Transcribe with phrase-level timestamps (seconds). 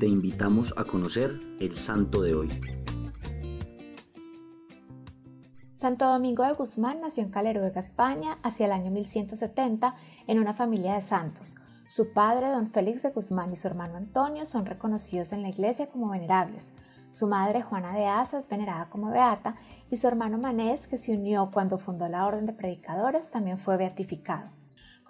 [0.00, 2.48] te invitamos a conocer el santo de hoy.
[5.74, 9.94] Santo Domingo de Guzmán nació en Caleruega, España, hacia el año 1170,
[10.26, 11.54] en una familia de santos.
[11.86, 15.88] Su padre, don Félix de Guzmán, y su hermano Antonio son reconocidos en la iglesia
[15.88, 16.72] como venerables.
[17.12, 19.56] Su madre, Juana de Asa, es venerada como beata,
[19.90, 23.76] y su hermano Manés, que se unió cuando fundó la Orden de Predicadores, también fue
[23.76, 24.59] beatificado.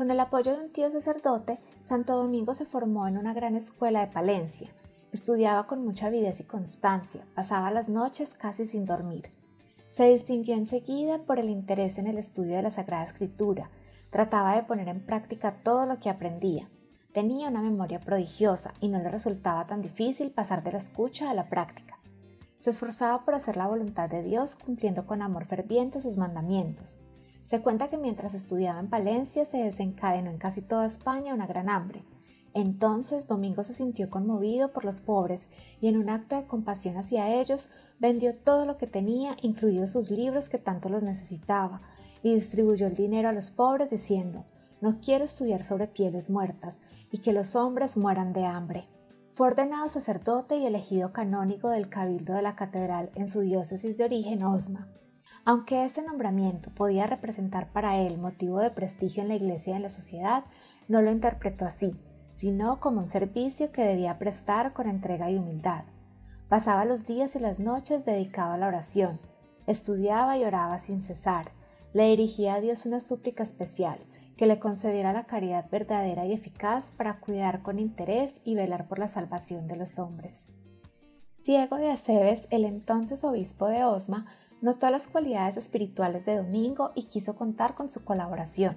[0.00, 4.00] Con el apoyo de un tío sacerdote, Santo Domingo se formó en una gran escuela
[4.00, 4.70] de Palencia.
[5.12, 9.30] Estudiaba con mucha avidez y constancia, pasaba las noches casi sin dormir.
[9.90, 13.68] Se distinguió enseguida por el interés en el estudio de la Sagrada Escritura.
[14.08, 16.66] Trataba de poner en práctica todo lo que aprendía.
[17.12, 21.34] Tenía una memoria prodigiosa y no le resultaba tan difícil pasar de la escucha a
[21.34, 21.98] la práctica.
[22.58, 27.00] Se esforzaba por hacer la voluntad de Dios cumpliendo con amor ferviente sus mandamientos.
[27.50, 31.68] Se cuenta que mientras estudiaba en Palencia se desencadenó en casi toda España una gran
[31.68, 32.04] hambre.
[32.54, 35.48] Entonces Domingo se sintió conmovido por los pobres
[35.80, 40.12] y en un acto de compasión hacia ellos vendió todo lo que tenía, incluidos sus
[40.12, 41.80] libros que tanto los necesitaba,
[42.22, 44.44] y distribuyó el dinero a los pobres diciendo
[44.80, 46.78] No quiero estudiar sobre pieles muertas
[47.10, 48.84] y que los hombres mueran de hambre.
[49.32, 54.04] Fue ordenado sacerdote y elegido canónigo del cabildo de la catedral en su diócesis de
[54.04, 54.86] origen Osma.
[55.44, 59.82] Aunque este nombramiento podía representar para él motivo de prestigio en la iglesia y en
[59.82, 60.44] la sociedad,
[60.88, 61.94] no lo interpretó así
[62.40, 65.84] sino como un servicio que debía prestar con entrega y humildad.
[66.48, 69.20] Pasaba los días y las noches dedicado a la oración,
[69.66, 71.52] estudiaba y oraba sin cesar,
[71.92, 73.98] le dirigía a Dios una súplica especial,
[74.38, 78.98] que le concediera la caridad verdadera y eficaz para cuidar con interés y velar por
[78.98, 80.46] la salvación de los hombres.
[81.44, 84.24] Diego de Aceves, el entonces obispo de Osma,
[84.60, 88.76] notó las cualidades espirituales de Domingo y quiso contar con su colaboración.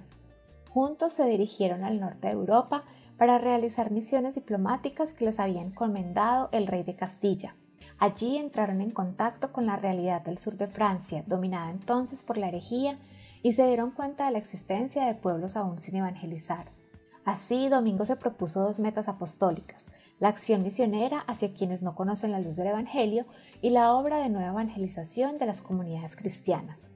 [0.70, 2.84] Juntos se dirigieron al norte de Europa
[3.18, 7.54] para realizar misiones diplomáticas que les había encomendado el rey de Castilla.
[8.00, 12.48] Allí entraron en contacto con la realidad del sur de Francia, dominada entonces por la
[12.48, 12.98] herejía,
[13.44, 16.72] y se dieron cuenta de la existencia de pueblos aún sin evangelizar.
[17.26, 19.86] Así, Domingo se propuso dos metas apostólicas,
[20.24, 23.26] la acción misionera hacia quienes no conocen la luz del Evangelio
[23.62, 26.92] y la obra de nueva evangelización de las comunidades cristianas.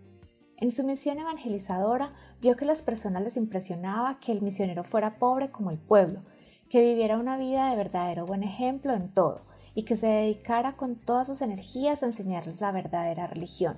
[0.56, 5.20] En su misión evangelizadora vio que a las personas les impresionaba que el misionero fuera
[5.20, 6.22] pobre como el pueblo,
[6.70, 9.42] que viviera una vida de verdadero buen ejemplo en todo
[9.76, 13.76] y que se dedicara con todas sus energías a enseñarles la verdadera religión.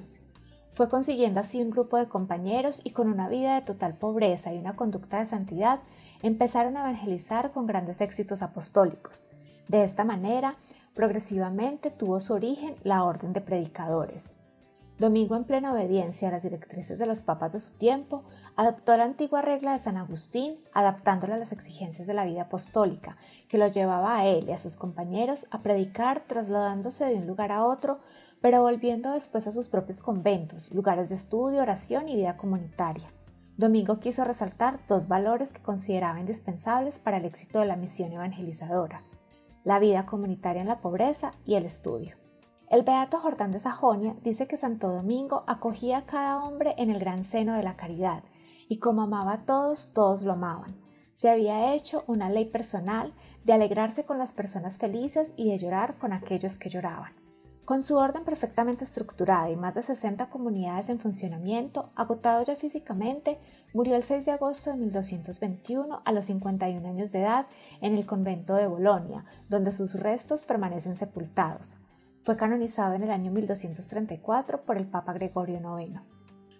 [0.69, 4.59] Fue consiguiendo así un grupo de compañeros y con una vida de total pobreza y
[4.59, 5.79] una conducta de santidad,
[6.21, 9.25] empezaron a evangelizar con grandes éxitos apostólicos.
[9.69, 10.55] De esta manera,
[10.95, 14.33] progresivamente tuvo su origen la orden de predicadores.
[14.97, 18.23] Domingo, en plena obediencia a las directrices de los papas de su tiempo,
[18.57, 23.15] adoptó la antigua regla de San Agustín, adaptándola a las exigencias de la vida apostólica,
[23.47, 27.53] que lo llevaba a él y a sus compañeros a predicar trasladándose de un lugar
[27.53, 27.99] a otro,
[28.41, 33.07] pero volviendo después a sus propios conventos, lugares de estudio, oración y vida comunitaria.
[33.55, 39.03] Domingo quiso resaltar dos valores que consideraba indispensables para el éxito de la misión evangelizadora,
[39.69, 42.15] la vida comunitaria en la pobreza y el estudio.
[42.71, 46.97] El beato Jordán de Sajonia dice que Santo Domingo acogía a cada hombre en el
[46.97, 48.23] gran seno de la caridad,
[48.67, 50.75] y como amaba a todos, todos lo amaban.
[51.13, 53.13] Se había hecho una ley personal
[53.43, 57.18] de alegrarse con las personas felices y de llorar con aquellos que lloraban.
[57.69, 63.37] Con su orden perfectamente estructurada y más de 60 comunidades en funcionamiento, agotado ya físicamente,
[63.75, 67.45] murió el 6 de agosto de 1221 a los 51 años de edad
[67.79, 71.77] en el convento de Bolonia, donde sus restos permanecen sepultados.
[72.23, 75.99] Fue canonizado en el año 1234 por el Papa Gregorio IX.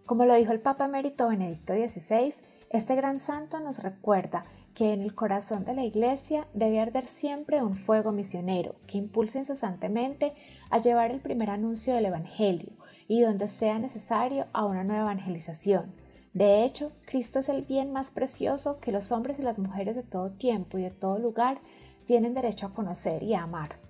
[0.06, 2.36] Como lo dijo el Papa emérito Benedicto XVI,
[2.70, 7.62] este gran santo nos recuerda que en el corazón de la Iglesia debe arder siempre
[7.62, 10.34] un fuego misionero que impulse incesantemente
[10.70, 12.72] a llevar el primer anuncio del Evangelio
[13.08, 15.86] y donde sea necesario a una nueva evangelización.
[16.34, 20.04] De hecho, Cristo es el bien más precioso que los hombres y las mujeres de
[20.04, 21.60] todo tiempo y de todo lugar
[22.06, 23.90] tienen derecho a conocer y a amar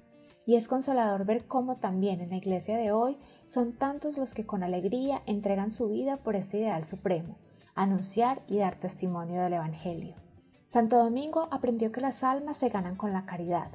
[0.49, 4.47] y es consolador ver cómo también en la iglesia de hoy son tantos los que
[4.47, 7.35] con alegría entregan su vida por este ideal supremo,
[7.75, 10.28] anunciar y dar testimonio del Evangelio.
[10.69, 13.69] Santo Domingo aprendió que las almas se ganan con la caridad.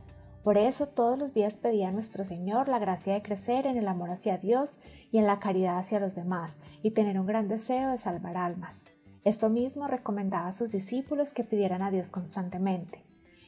[0.44, 3.88] Por eso todos los días pedía a nuestro Señor la gracia de crecer en el
[3.88, 4.78] amor hacia Dios
[5.10, 8.82] y en la caridad hacia los demás y tener un gran deseo de salvar almas.
[9.24, 13.02] Esto mismo recomendaba a sus discípulos que pidieran a Dios constantemente.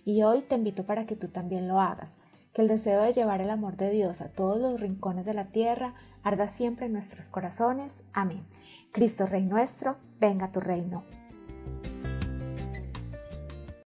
[0.04, 2.16] Y hoy te invito para que tú también lo hagas,
[2.52, 5.52] que el deseo de llevar el amor de Dios a todos los rincones de la
[5.52, 5.94] tierra
[6.24, 8.02] arda siempre en nuestros corazones.
[8.12, 8.44] Amén.
[8.90, 11.04] Cristo Rey nuestro, venga tu reino.